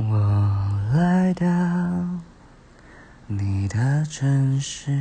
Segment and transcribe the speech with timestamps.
[0.00, 0.16] 我
[0.94, 1.44] 来到
[3.26, 4.96] 你的城市，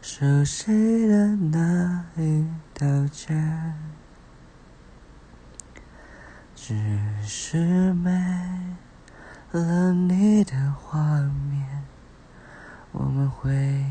[0.00, 3.34] 熟悉的那一条街，
[6.56, 6.74] 只
[7.22, 8.10] 是没
[9.50, 11.20] 了你的画
[11.50, 11.84] 面，
[12.92, 13.84] 我们回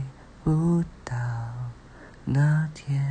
[0.43, 1.15] 不到
[2.25, 3.11] 那天。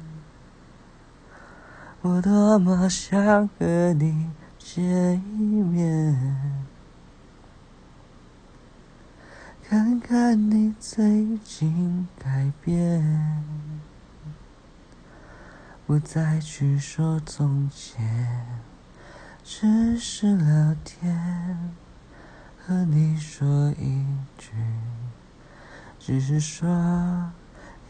[2.03, 6.65] 我多么想和你见一面，
[9.63, 13.45] 看看你最近改变，
[15.85, 18.47] 不再去说从前，
[19.43, 21.75] 只是聊天，
[22.57, 24.03] 和你说一
[24.39, 24.49] 句，
[25.99, 27.31] 只是说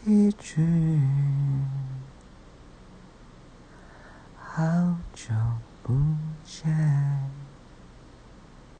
[0.04, 1.00] 一句。
[4.54, 4.62] 好
[5.14, 5.32] 久
[5.82, 5.94] 不
[6.44, 7.31] 见。